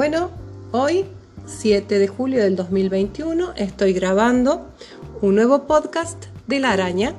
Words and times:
Bueno, 0.00 0.30
hoy, 0.72 1.04
7 1.44 1.98
de 1.98 2.08
julio 2.08 2.42
del 2.42 2.56
2021, 2.56 3.52
estoy 3.56 3.92
grabando 3.92 4.70
un 5.20 5.34
nuevo 5.34 5.66
podcast 5.66 6.24
de 6.46 6.58
La 6.58 6.70
Araña, 6.70 7.14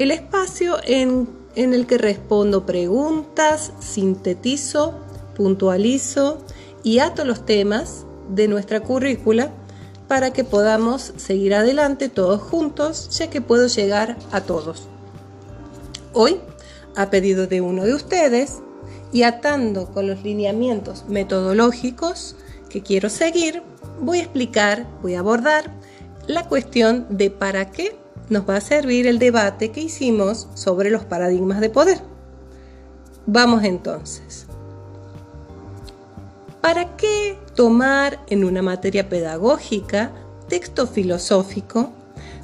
el 0.00 0.10
espacio 0.10 0.78
en, 0.82 1.28
en 1.54 1.72
el 1.72 1.86
que 1.86 1.98
respondo 1.98 2.66
preguntas, 2.66 3.72
sintetizo, 3.78 4.98
puntualizo 5.36 6.38
y 6.82 6.98
ato 6.98 7.24
los 7.24 7.46
temas 7.46 8.06
de 8.28 8.48
nuestra 8.48 8.80
currícula 8.80 9.52
para 10.08 10.32
que 10.32 10.42
podamos 10.42 11.12
seguir 11.16 11.54
adelante 11.54 12.08
todos 12.08 12.42
juntos, 12.42 13.16
ya 13.16 13.30
que 13.30 13.40
puedo 13.40 13.68
llegar 13.68 14.16
a 14.32 14.40
todos. 14.40 14.88
Hoy, 16.12 16.40
a 16.96 17.08
pedido 17.08 17.46
de 17.46 17.60
uno 17.60 17.84
de 17.84 17.94
ustedes, 17.94 18.62
y 19.16 19.22
atando 19.22 19.86
con 19.92 20.06
los 20.06 20.22
lineamientos 20.22 21.06
metodológicos 21.08 22.36
que 22.68 22.82
quiero 22.82 23.08
seguir, 23.08 23.62
voy 23.98 24.18
a 24.18 24.24
explicar, 24.24 24.86
voy 25.00 25.14
a 25.14 25.20
abordar 25.20 25.72
la 26.26 26.46
cuestión 26.46 27.06
de 27.08 27.30
para 27.30 27.70
qué 27.70 27.96
nos 28.28 28.46
va 28.46 28.56
a 28.56 28.60
servir 28.60 29.06
el 29.06 29.18
debate 29.18 29.70
que 29.70 29.80
hicimos 29.80 30.48
sobre 30.52 30.90
los 30.90 31.06
paradigmas 31.06 31.62
de 31.62 31.70
poder. 31.70 32.02
Vamos 33.24 33.64
entonces. 33.64 34.46
¿Para 36.60 36.94
qué 36.98 37.38
tomar 37.54 38.20
en 38.28 38.44
una 38.44 38.60
materia 38.60 39.08
pedagógica 39.08 40.12
texto 40.46 40.86
filosófico 40.86 41.90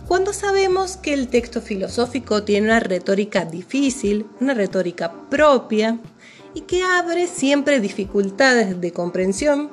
cuando 0.08 0.32
sabemos 0.32 0.96
que 0.96 1.12
el 1.12 1.28
texto 1.28 1.60
filosófico 1.60 2.44
tiene 2.44 2.68
una 2.68 2.80
retórica 2.80 3.44
difícil, 3.44 4.24
una 4.40 4.54
retórica 4.54 5.12
propia 5.28 5.98
y 6.54 6.62
que 6.62 6.82
abre 6.82 7.26
siempre 7.26 7.80
dificultades 7.80 8.80
de 8.80 8.92
comprensión 8.92 9.70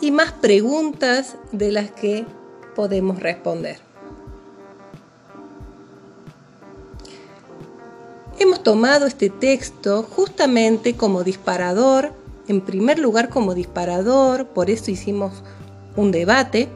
y 0.00 0.10
más 0.10 0.32
preguntas 0.32 1.36
de 1.52 1.72
las 1.72 1.90
que 1.90 2.24
podemos 2.74 3.20
responder. 3.20 3.78
Hemos 8.38 8.62
tomado 8.62 9.06
este 9.06 9.30
texto 9.30 10.04
justamente 10.04 10.94
como 10.96 11.24
disparador, 11.24 12.12
en 12.46 12.60
primer 12.60 12.98
lugar 12.98 13.28
como 13.28 13.54
disparador, 13.54 14.46
por 14.46 14.70
eso 14.70 14.90
hicimos 14.90 15.42
un 15.96 16.12
debate, 16.12 16.68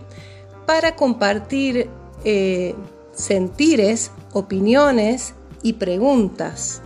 para 0.67 0.97
compartir 0.97 1.89
eh, 2.25 2.75
sentires, 3.15 4.11
opiniones 4.33 5.35
y 5.63 5.75
preguntas 5.75 6.83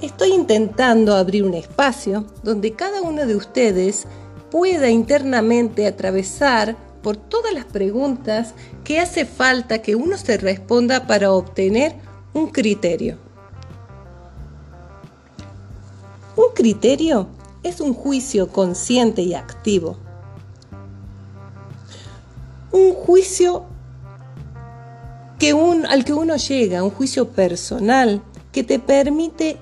Estoy 0.00 0.32
intentando 0.32 1.16
abrir 1.16 1.42
un 1.42 1.54
espacio 1.54 2.24
donde 2.44 2.74
cada 2.74 3.02
uno 3.02 3.26
de 3.26 3.34
ustedes 3.34 4.06
pueda 4.48 4.90
internamente 4.90 5.88
atravesar 5.88 6.76
por 7.02 7.16
todas 7.16 7.52
las 7.52 7.64
preguntas 7.64 8.54
que 8.84 9.00
hace 9.00 9.26
falta 9.26 9.82
que 9.82 9.96
uno 9.96 10.16
se 10.16 10.36
responda 10.36 11.08
para 11.08 11.32
obtener 11.32 11.96
un 12.32 12.48
criterio. 12.48 13.18
Un 16.36 16.54
criterio 16.54 17.26
es 17.64 17.80
un 17.80 17.92
juicio 17.92 18.48
consciente 18.52 19.22
y 19.22 19.34
activo. 19.34 19.98
Un 22.70 22.92
juicio 22.92 23.64
que 25.40 25.50
al 25.88 26.04
que 26.04 26.12
uno 26.12 26.36
llega, 26.36 26.84
un 26.84 26.90
juicio 26.90 27.30
personal 27.30 28.22
que 28.52 28.62
te 28.62 28.78
permite 28.78 29.58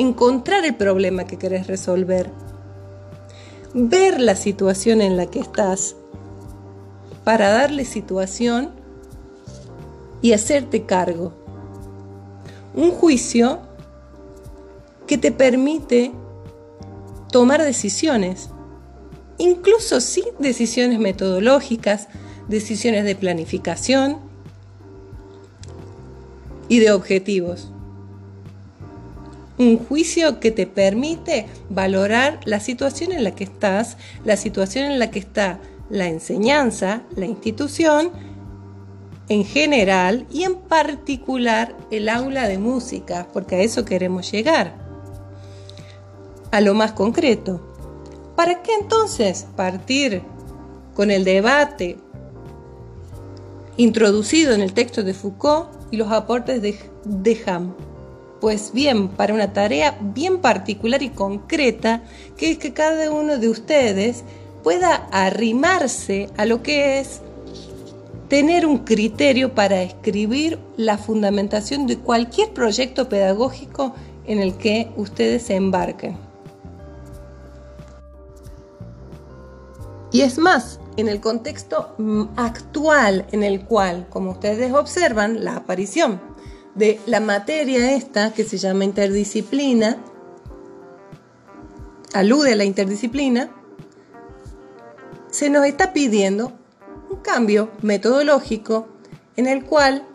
encontrar 0.00 0.64
el 0.64 0.74
problema 0.74 1.24
que 1.24 1.36
querés 1.36 1.66
resolver, 1.66 2.30
ver 3.74 4.18
la 4.18 4.34
situación 4.34 5.02
en 5.02 5.16
la 5.16 5.26
que 5.26 5.40
estás 5.40 5.94
para 7.22 7.50
darle 7.50 7.84
situación 7.84 8.70
y 10.22 10.32
hacerte 10.32 10.86
cargo. 10.86 11.34
Un 12.74 12.92
juicio 12.92 13.60
que 15.06 15.18
te 15.18 15.32
permite 15.32 16.12
tomar 17.30 17.62
decisiones, 17.62 18.48
incluso 19.36 20.00
sí 20.00 20.24
decisiones 20.38 20.98
metodológicas, 20.98 22.08
decisiones 22.48 23.04
de 23.04 23.16
planificación 23.16 24.18
y 26.68 26.78
de 26.78 26.92
objetivos 26.92 27.70
un 29.60 29.78
juicio 29.78 30.40
que 30.40 30.50
te 30.50 30.66
permite 30.66 31.46
valorar 31.68 32.40
la 32.46 32.60
situación 32.60 33.12
en 33.12 33.24
la 33.24 33.34
que 33.34 33.44
estás, 33.44 33.98
la 34.24 34.38
situación 34.38 34.90
en 34.90 34.98
la 34.98 35.10
que 35.10 35.18
está 35.18 35.60
la 35.90 36.08
enseñanza, 36.08 37.02
la 37.14 37.26
institución 37.26 38.10
en 39.28 39.44
general 39.44 40.26
y 40.30 40.44
en 40.44 40.56
particular 40.56 41.76
el 41.90 42.08
aula 42.08 42.48
de 42.48 42.56
música, 42.56 43.28
porque 43.34 43.56
a 43.56 43.60
eso 43.60 43.84
queremos 43.84 44.32
llegar, 44.32 44.76
a 46.50 46.60
lo 46.62 46.72
más 46.72 46.92
concreto. 46.92 47.60
¿Para 48.36 48.62
qué 48.62 48.72
entonces 48.80 49.46
partir 49.56 50.22
con 50.94 51.10
el 51.10 51.22
debate 51.22 51.98
introducido 53.76 54.54
en 54.54 54.62
el 54.62 54.72
texto 54.72 55.02
de 55.02 55.12
Foucault 55.12 55.68
y 55.90 55.98
los 55.98 56.10
aportes 56.10 56.62
de, 56.62 56.78
de 57.04 57.42
Ham? 57.46 57.74
Pues 58.40 58.72
bien, 58.72 59.08
para 59.08 59.34
una 59.34 59.52
tarea 59.52 59.98
bien 60.00 60.38
particular 60.38 61.02
y 61.02 61.10
concreta, 61.10 62.02
que 62.38 62.52
es 62.52 62.58
que 62.58 62.72
cada 62.72 63.10
uno 63.10 63.36
de 63.36 63.48
ustedes 63.50 64.24
pueda 64.62 64.94
arrimarse 65.10 66.30
a 66.38 66.46
lo 66.46 66.62
que 66.62 67.00
es 67.00 67.20
tener 68.28 68.64
un 68.64 68.78
criterio 68.78 69.54
para 69.54 69.82
escribir 69.82 70.58
la 70.76 70.96
fundamentación 70.96 71.86
de 71.86 71.98
cualquier 71.98 72.52
proyecto 72.54 73.08
pedagógico 73.08 73.94
en 74.26 74.38
el 74.38 74.56
que 74.56 74.90
ustedes 74.96 75.42
se 75.42 75.56
embarquen. 75.56 76.16
Y 80.12 80.22
es 80.22 80.38
más, 80.38 80.80
en 80.96 81.08
el 81.08 81.20
contexto 81.20 81.94
mm, 81.98 82.22
actual 82.36 83.26
en 83.32 83.42
el 83.42 83.64
cual, 83.64 84.06
como 84.08 84.32
ustedes 84.32 84.72
observan, 84.72 85.44
la 85.44 85.56
aparición 85.56 86.20
de 86.74 87.00
la 87.06 87.20
materia 87.20 87.94
esta 87.94 88.32
que 88.32 88.44
se 88.44 88.58
llama 88.58 88.84
interdisciplina, 88.84 89.98
alude 92.12 92.52
a 92.52 92.56
la 92.56 92.64
interdisciplina, 92.64 93.50
se 95.30 95.50
nos 95.50 95.66
está 95.66 95.92
pidiendo 95.92 96.52
un 97.10 97.18
cambio 97.18 97.70
metodológico 97.82 98.88
en 99.36 99.46
el 99.46 99.64
cual 99.64 100.06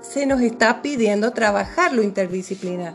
se 0.00 0.26
nos 0.26 0.40
está 0.40 0.82
pidiendo 0.82 1.32
trabajar 1.32 1.92
lo 1.92 2.02
interdisciplinar. 2.02 2.94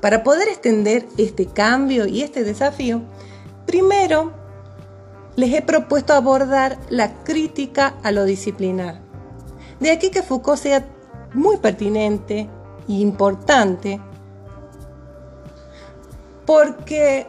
Para 0.00 0.22
poder 0.22 0.48
extender 0.48 1.06
este 1.18 1.46
cambio 1.46 2.06
y 2.06 2.22
este 2.22 2.42
desafío, 2.44 3.02
primero 3.66 4.32
les 5.36 5.52
he 5.54 5.62
propuesto 5.62 6.14
abordar 6.14 6.78
la 6.88 7.22
crítica 7.22 7.94
a 8.02 8.12
lo 8.12 8.24
disciplinar. 8.24 9.00
De 9.78 9.90
aquí 9.90 10.10
que 10.10 10.22
Foucault 10.22 10.60
sea 10.60 10.86
muy 11.34 11.56
pertinente 11.58 12.48
e 12.88 12.92
importante 12.92 14.00
porque 16.46 17.26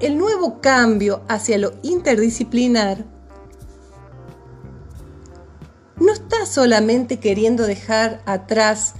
el 0.00 0.18
nuevo 0.18 0.60
cambio 0.60 1.22
hacia 1.28 1.58
lo 1.58 1.72
interdisciplinar 1.82 3.04
no 5.98 6.12
está 6.12 6.44
solamente 6.46 7.18
queriendo 7.18 7.66
dejar 7.66 8.22
atrás 8.26 8.94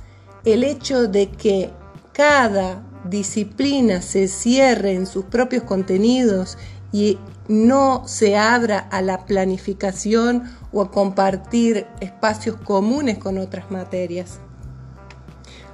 el 0.45 0.65
hecho 0.65 1.09
de 1.09 1.31
que 1.31 1.71
cada 2.13 2.83
disciplina 3.05 4.01
se 4.01 4.29
cierre 4.29 4.95
en 4.95 5.07
sus 5.07 5.25
propios 5.25 5.65
contenidos 5.65 6.57
y 6.93 7.19
no 7.49 8.03
se 8.07 8.37
abra 8.37 8.79
a 8.79 9.03
la 9.03 9.25
planificación 9.27 10.45
o 10.73 10.83
a 10.83 10.91
compartir 10.91 11.87
espacios 12.01 12.57
comunes 12.57 13.19
con 13.19 13.39
otras 13.39 13.71
materias. 13.71 14.39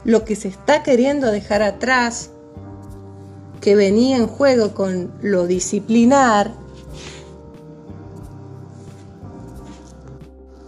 Lo 0.04 0.24
que 0.24 0.36
se 0.36 0.48
está 0.48 0.82
queriendo 0.82 1.30
dejar 1.30 1.62
atrás, 1.62 2.30
que 3.60 3.74
venía 3.76 4.16
en 4.16 4.26
juego 4.26 4.74
con 4.74 5.12
lo 5.22 5.46
disciplinar, 5.46 6.52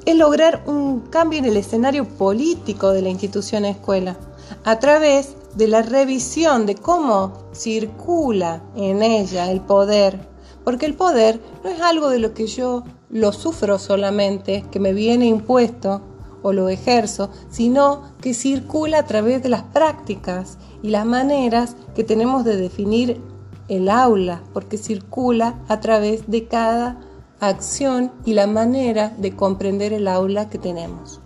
es 0.07 0.17
lograr 0.17 0.63
un 0.67 1.01
cambio 1.01 1.39
en 1.39 1.47
el 1.47 1.57
escenario 1.57 2.05
político 2.05 2.93
de 2.93 3.03
la 3.03 3.09
institución 3.09 3.65
escuela 3.65 4.17
a 4.65 4.79
través 4.79 5.35
de 5.55 5.69
la 5.69 5.83
revisión 5.83 6.67
de 6.67 6.75
cómo 6.75 7.45
circula 7.55 8.63
en 8.77 9.03
ella 9.03 9.51
el 9.51 9.61
poder 9.61 10.34
porque 10.65 10.87
el 10.87 10.95
poder 10.95 11.41
no 11.63 11.71
es 11.71 11.81
algo 11.81 12.09
de 12.09 12.19
lo 12.19 12.35
que 12.35 12.47
yo 12.47 12.85
lo 13.11 13.33
sufro 13.33 13.79
solamente, 13.79 14.65
que 14.71 14.81
me 14.81 14.93
viene 14.93 15.27
impuesto 15.27 16.01
o 16.43 16.53
lo 16.53 16.69
ejerzo, 16.69 17.31
sino 17.51 18.03
que 18.21 18.35
circula 18.35 18.99
a 18.99 19.07
través 19.07 19.43
de 19.43 19.49
las 19.49 19.63
prácticas 19.63 20.59
y 20.83 20.91
las 20.91 21.07
maneras 21.07 21.77
que 21.95 22.05
tenemos 22.05 22.45
de 22.45 22.57
definir 22.57 23.21
el 23.69 23.89
aula, 23.89 24.43
porque 24.53 24.77
circula 24.77 25.55
a 25.69 25.81
través 25.81 26.31
de 26.31 26.47
cada 26.47 27.01
acción 27.41 28.13
y 28.25 28.35
la 28.35 28.47
manera 28.47 29.15
de 29.17 29.35
comprender 29.35 29.93
el 29.93 30.09
aula 30.09 30.49
que 30.49 30.59
tenemos. 30.59 31.21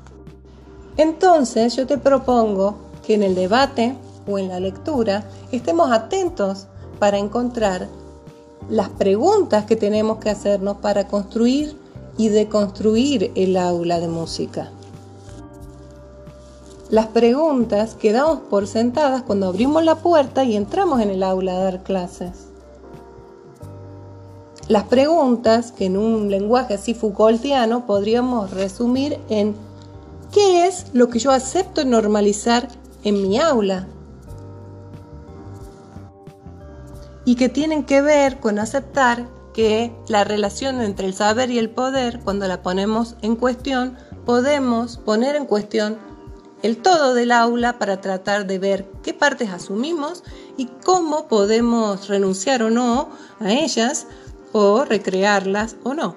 Entonces 0.97 1.77
yo 1.77 1.87
te 1.87 1.99
propongo 1.99 2.77
que 3.07 3.15
en 3.15 3.23
el 3.23 3.35
debate 3.35 3.97
o 4.29 4.39
en 4.39 4.49
la 4.49 4.61
lectura 4.61 5.25
estemos 5.53 5.91
atentos 5.91 6.67
para 6.99 7.19
encontrar 7.19 7.89
las 8.69 8.91
preguntas 8.91 9.65
que 9.65 9.77
tenemos 9.77 10.19
que 10.19 10.31
hacernos 10.31 10.79
para 10.79 11.09
construir 11.09 11.77
y 12.19 12.29
deconstruir 12.29 13.33
el 13.35 13.57
aula 13.57 14.01
de 14.01 14.09
música. 14.09 14.71
Las 16.91 17.07
preguntas 17.07 17.95
que 17.95 18.13
damos 18.13 18.41
por 18.41 18.67
sentadas 18.67 19.23
cuando 19.23 19.47
abrimos 19.47 19.85
la 19.85 19.97
puerta 19.97 20.45
y 20.45 20.57
entramos 20.57 21.01
en 21.01 21.11
el 21.11 21.23
aula 21.23 21.53
a 21.53 21.65
dar 21.65 21.83
clases. 21.83 22.49
Las 24.69 24.85
preguntas 24.85 25.73
que 25.73 25.87
en 25.87 25.97
un 25.97 26.31
lenguaje 26.31 26.75
así 26.75 26.93
Foucaultiano 26.93 27.87
podríamos 27.87 28.51
resumir 28.51 29.19
en 29.31 29.55
¿qué 30.33 30.67
es 30.67 30.87
lo 30.93 31.09
que 31.09 31.19
yo 31.19 31.31
acepto 31.31 31.85
normalizar 31.85 32.69
en 33.03 33.23
mi 33.23 33.39
aula? 33.39 33.87
Y 37.29 37.35
que 37.35 37.51
tienen 37.51 37.85
que 37.85 38.01
ver 38.01 38.41
con 38.41 38.59
aceptar 38.59 39.29
que 39.53 39.95
la 40.09 40.25
relación 40.25 40.81
entre 40.81 41.07
el 41.07 41.13
saber 41.13 41.51
y 41.51 41.59
el 41.59 41.69
poder, 41.69 42.21
cuando 42.21 42.49
la 42.49 42.63
ponemos 42.63 43.17
en 43.21 43.37
cuestión, 43.37 43.99
podemos 44.25 44.97
poner 44.97 45.37
en 45.37 45.45
cuestión 45.45 45.99
el 46.63 46.79
todo 46.79 47.13
del 47.13 47.33
aula 47.33 47.79
para 47.79 48.01
tratar 48.01 48.47
de 48.47 48.59
ver 48.59 48.91
qué 49.03 49.13
partes 49.13 49.51
asumimos 49.51 50.25
y 50.57 50.71
cómo 50.87 51.29
podemos 51.29 52.09
renunciar 52.09 52.63
o 52.63 52.71
no 52.71 53.11
a 53.41 53.53
ellas 53.53 54.07
o 54.53 54.87
recrearlas 54.87 55.77
o 55.85 55.93
no. 55.93 56.17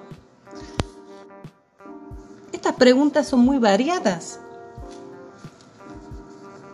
Estas 2.52 2.76
preguntas 2.76 3.28
son 3.28 3.40
muy 3.40 3.58
variadas 3.58 4.40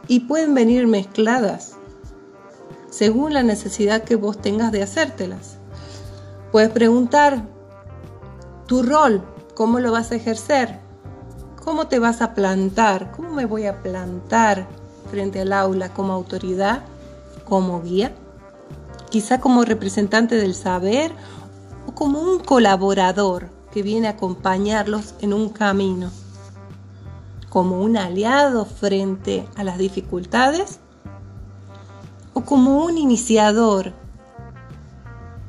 y 0.07 0.21
pueden 0.21 0.55
venir 0.55 0.87
mezcladas 0.87 1.78
según 2.99 3.33
la 3.33 3.45
necesidad 3.45 4.03
que 4.03 4.17
vos 4.17 4.39
tengas 4.39 4.73
de 4.73 4.83
hacértelas. 4.83 5.59
Puedes 6.51 6.71
preguntar 6.71 7.45
tu 8.67 8.83
rol, 8.83 9.23
cómo 9.55 9.79
lo 9.79 9.93
vas 9.93 10.11
a 10.11 10.17
ejercer, 10.17 10.81
cómo 11.65 11.87
te 11.87 12.01
vas 12.01 12.23
a 12.23 12.35
plantar, 12.35 13.13
cómo 13.13 13.31
me 13.31 13.45
voy 13.45 13.67
a 13.67 13.85
plantar 13.85 14.67
frente 15.13 15.41
al 15.41 15.53
aula 15.53 15.91
como 15.91 16.13
autoridad, 16.13 16.83
como 17.45 17.83
guía, 17.83 18.11
quizá 19.11 19.39
como 19.39 19.65
representante 19.65 20.35
del 20.35 20.57
saber 20.57 21.13
como 21.95 22.21
un 22.21 22.41
colaborador 22.41 23.49
que 23.71 23.83
viene 23.83 24.09
a 24.09 24.13
acompañarlos 24.13 25.15
en 25.21 25.35
un 25.35 25.51
camino, 25.51 26.11
como 27.49 27.81
un 27.81 27.97
aliado 27.97 28.65
frente 28.65 29.49
a 29.55 29.63
las 29.63 29.79
dificultades 29.79 30.81
o 30.83 30.88
como 32.49 32.83
un 32.83 32.97
iniciador 32.97 33.93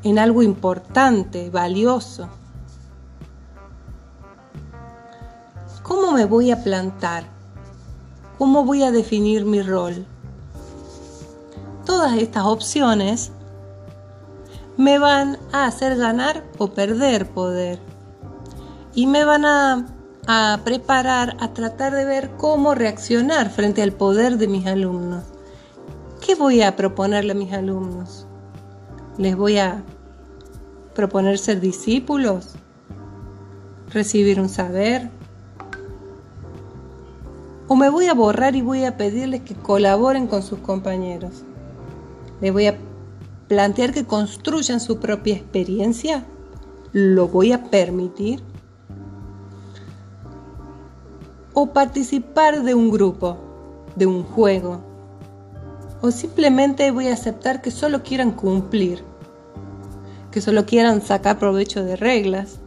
en 0.03 0.19
algo 0.19 0.43
importante, 0.43 1.49
valioso. 1.49 2.27
¿Cómo 5.81 6.11
me 6.11 6.25
voy 6.25 6.51
a 6.51 6.61
plantar? 6.61 7.23
¿Cómo 8.37 8.65
voy 8.65 8.83
a 8.83 8.91
definir 8.91 9.45
mi 9.45 9.61
rol? 9.61 10.05
Todas 11.85 12.17
estas 12.17 12.43
opciones 12.43 13.31
me 14.75 14.99
van 14.99 15.37
a 15.53 15.67
hacer 15.67 15.95
ganar 15.95 16.43
o 16.57 16.67
perder 16.67 17.29
poder. 17.29 17.79
Y 18.93 19.07
me 19.07 19.23
van 19.23 19.45
a, 19.45 19.85
preparar 20.65 21.37
a 21.39 21.53
tratar 21.53 21.93
de 21.93 22.03
ver 22.03 22.31
cómo 22.35 22.75
reaccionar 22.75 23.49
frente 23.51 23.81
al 23.83 23.93
poder 23.93 24.37
de 24.37 24.49
mis 24.49 24.67
alumnos. 24.67 25.38
¿Qué 26.29 26.35
voy 26.35 26.61
a 26.61 26.75
proponerle 26.75 27.31
a 27.31 27.35
mis 27.35 27.51
alumnos? 27.53 28.27
¿Les 29.17 29.35
voy 29.35 29.57
a 29.57 29.83
proponer 30.93 31.39
ser 31.39 31.59
discípulos? 31.59 32.49
¿Recibir 33.91 34.39
un 34.39 34.47
saber? 34.47 35.09
¿O 37.67 37.75
me 37.75 37.89
voy 37.89 38.05
a 38.05 38.13
borrar 38.13 38.55
y 38.55 38.61
voy 38.61 38.83
a 38.83 38.95
pedirles 38.95 39.41
que 39.41 39.55
colaboren 39.55 40.27
con 40.27 40.43
sus 40.43 40.59
compañeros? 40.59 41.45
Les 42.41 42.53
voy 42.53 42.67
a 42.67 42.77
plantear 43.47 43.91
que 43.91 44.05
construyan 44.05 44.79
su 44.79 44.99
propia 44.99 45.33
experiencia? 45.33 46.27
¿Lo 46.93 47.27
voy 47.27 47.53
a 47.53 47.71
permitir? 47.71 48.43
¿O 51.55 51.73
participar 51.73 52.61
de 52.61 52.75
un 52.75 52.91
grupo, 52.91 53.35
de 53.95 54.05
un 54.05 54.21
juego? 54.21 54.88
¿O 56.01 56.11
simplemente 56.11 56.91
voy 56.91 57.07
a 57.07 57.13
aceptar 57.13 57.61
que 57.61 57.71
solo 57.71 58.03
quieran 58.03 58.31
cumplir? 58.31 59.03
Que 60.31 60.41
solo 60.41 60.65
quieran 60.65 61.01
sacar 61.01 61.39
provecho 61.39 61.83
de 61.83 61.95
reglas? 61.95 62.59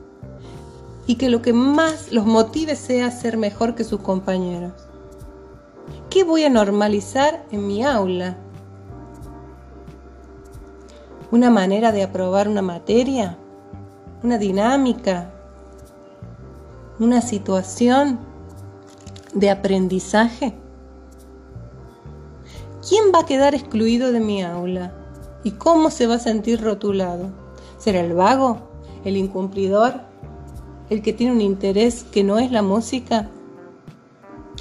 Y 1.07 1.17
que 1.17 1.31
lo 1.31 1.43
que 1.43 1.53
más 1.53 2.13
los 2.13 2.27
motive 2.27 2.77
sea 2.77 3.11
ser 3.11 3.37
mejor 3.37 3.75
que 3.75 3.85
sus 3.85 4.01
compañeros. 4.01 4.73
¿Qué 6.11 6.25
voy 6.25 6.45
a 6.45 6.51
normalizar 6.51 7.45
en 7.51 7.67
mi 7.67 7.83
aula? 7.85 8.37
una 11.33 11.49
manera 11.49 11.93
de 11.93 12.03
aprobar 12.03 12.47
una 12.47 12.61
materia, 12.61 13.39
una 14.23 14.37
dinámica, 14.37 15.33
una 16.99 17.23
situación 17.23 18.21
de 19.33 19.51
aprendizaje. 19.51 20.53
¿Quién 22.87 23.13
va 23.15 23.21
a 23.21 23.27
quedar 23.27 23.55
excluido 23.55 24.13
de 24.13 24.21
mi 24.21 24.43
aula? 24.43 24.93
¿Y 25.45 25.53
cómo 25.53 25.91
se 25.91 26.07
va 26.07 26.17
a 26.17 26.19
sentir 26.19 26.61
rotulado? 26.61 27.31
¿Será 27.79 28.01
el 28.01 28.13
vago? 28.13 28.59
¿El 29.05 29.17
incumplidor? 29.17 29.95
¿El 30.91 31.03
que 31.03 31.13
tiene 31.13 31.33
un 31.33 31.41
interés 31.41 32.05
que 32.05 32.25
no 32.25 32.39
es 32.39 32.51
la 32.51 32.63
música? 32.63 33.31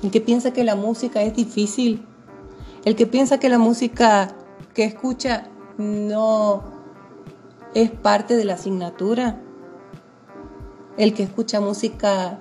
¿El 0.03 0.11
que 0.11 0.21
piensa 0.21 0.53
que 0.53 0.63
la 0.63 0.75
música 0.75 1.21
es 1.21 1.35
difícil? 1.35 2.05
¿El 2.85 2.95
que 2.95 3.05
piensa 3.05 3.39
que 3.39 3.49
la 3.49 3.59
música 3.59 4.35
que 4.73 4.85
escucha 4.85 5.47
no 5.77 6.63
es 7.73 7.91
parte 7.91 8.35
de 8.35 8.45
la 8.45 8.53
asignatura. 8.53 9.39
El 10.97 11.13
que 11.13 11.23
escucha 11.23 11.61
música 11.61 12.39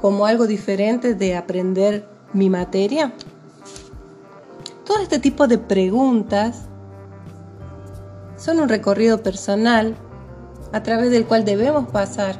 como 0.00 0.26
algo 0.26 0.46
diferente 0.46 1.14
de 1.14 1.36
aprender 1.36 2.08
mi 2.32 2.50
materia. 2.50 3.14
Todo 4.94 5.02
este 5.02 5.18
tipo 5.18 5.48
de 5.48 5.58
preguntas 5.58 6.68
son 8.36 8.60
un 8.60 8.68
recorrido 8.68 9.24
personal 9.24 9.96
a 10.72 10.84
través 10.84 11.10
del 11.10 11.26
cual 11.26 11.44
debemos 11.44 11.88
pasar 11.88 12.36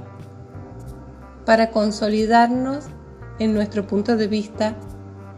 para 1.45 1.73
consolidarnos 1.73 2.85
en 3.41 3.55
nuestro 3.55 3.89
punto 3.89 4.17
de 4.17 4.29
vista 4.29 4.77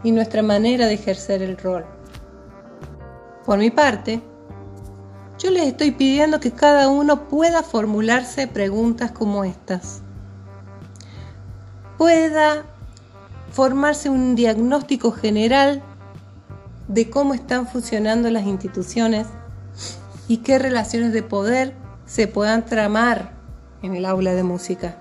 y 0.02 0.12
nuestra 0.12 0.42
manera 0.42 0.88
de 0.88 0.92
ejercer 0.92 1.40
el 1.40 1.56
rol. 1.56 1.87
Por 3.46 3.58
mi 3.61 3.70
parte, 3.70 4.20
yo 5.38 5.50
les 5.50 5.68
estoy 5.68 5.92
pidiendo 5.92 6.38
que 6.38 6.52
cada 6.52 6.88
uno 6.88 7.28
pueda 7.28 7.62
formularse 7.62 8.46
preguntas 8.46 9.11
como 9.11 9.42
estas. 9.42 10.02
Pueda 11.96 12.66
formarse 13.52 14.11
un 14.11 14.35
diagnóstico 14.35 15.12
general 15.12 15.82
de 16.88 17.11
cómo 17.11 17.35
están 17.35 17.66
funcionando 17.66 18.31
las 18.31 18.47
instituciones 18.47 19.26
y 20.28 20.38
qué 20.38 20.59
relaciones 20.59 21.12
de 21.12 21.23
poder 21.23 21.75
se 22.05 22.28
puedan 22.28 22.64
tramar 22.64 23.33
en 23.83 23.97
el 23.97 24.07
aula 24.07 24.35
de 24.35 24.43
música. 24.43 24.97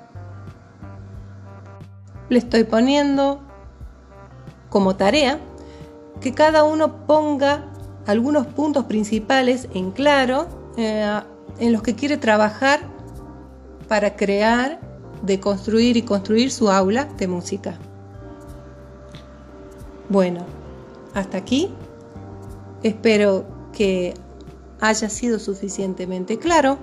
Le 2.30 2.39
estoy 2.39 2.63
poniendo 2.63 3.42
como 4.70 4.96
tarea 4.96 5.39
que 6.22 6.34
cada 6.34 6.63
uno 6.63 7.06
ponga 7.06 7.65
algunos 8.08 8.48
puntos 8.48 8.86
principales 8.86 9.68
en 9.74 9.92
claro 9.92 10.48
eh, 10.77 11.22
en 11.60 11.72
los 11.72 11.82
que 11.82 11.96
quiere 11.96 12.18
trabajar 12.18 12.82
para 13.88 14.15
crear, 14.15 14.80
deconstruir 15.22 15.98
y 15.98 16.01
construir 16.01 16.51
su 16.51 16.70
aula 16.70 17.06
de 17.06 17.27
música. 17.27 17.77
Bueno, 20.10 20.46
hasta 21.15 21.38
aquí. 21.38 21.69
Espero 22.84 23.48
que 23.74 24.13
haya 24.79 25.10
sido 25.10 25.39
suficientemente 25.39 26.38
claro 26.38 26.77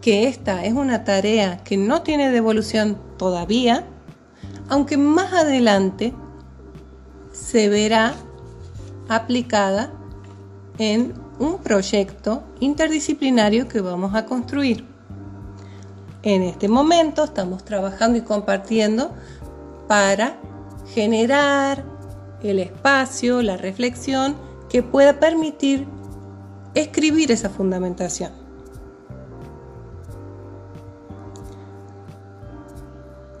que 0.00 0.28
esta 0.28 0.64
es 0.64 0.72
una 0.72 1.02
tarea 1.02 1.64
que 1.64 1.76
no 1.76 2.02
tiene 2.02 2.30
devolución 2.30 2.96
todavía, 3.16 3.84
aunque 4.68 4.96
más 4.96 5.32
adelante 5.32 6.14
se 7.32 7.68
verá 7.68 8.14
aplicada 9.08 9.92
en 10.78 11.14
un 11.40 11.58
proyecto 11.58 12.44
interdisciplinario 12.60 13.66
que 13.66 13.80
vamos 13.80 14.14
a 14.14 14.26
construir. 14.26 14.86
En 16.22 16.42
este 16.42 16.68
momento 16.68 17.24
estamos 17.24 17.64
trabajando 17.64 18.18
y 18.18 18.22
compartiendo 18.22 19.12
para 19.88 20.38
generar 20.94 21.95
el 22.42 22.58
espacio, 22.58 23.42
la 23.42 23.56
reflexión 23.56 24.36
que 24.68 24.82
pueda 24.82 25.18
permitir 25.18 25.86
escribir 26.74 27.32
esa 27.32 27.48
fundamentación. 27.48 28.32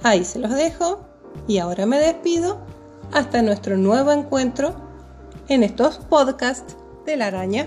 Ahí 0.02 0.24
se 0.24 0.38
los 0.38 0.52
dejo 0.52 1.00
y 1.48 1.58
ahora 1.58 1.84
me 1.84 1.98
despido 1.98 2.58
hasta 3.12 3.42
nuestro 3.42 3.76
nuevo 3.76 4.12
encuentro 4.12 4.74
en 5.48 5.62
estos 5.62 5.98
podcasts 5.98 6.76
de 7.04 7.16
la 7.16 7.26
araña. 7.26 7.66